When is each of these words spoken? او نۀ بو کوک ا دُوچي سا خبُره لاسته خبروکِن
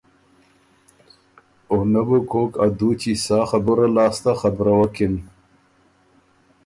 او 1.71 1.77
نۀ 1.91 2.01
بو 2.07 2.19
کوک 2.31 2.51
ا 2.63 2.67
دُوچي 2.77 3.13
سا 3.25 3.39
خبُره 3.49 3.87
لاسته 3.95 4.31
خبروکِن 4.41 5.13